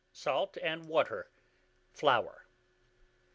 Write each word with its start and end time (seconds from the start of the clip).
Salt 0.13 0.57
and 0.63 0.85
water, 0.85 1.29
flour. 1.93 2.47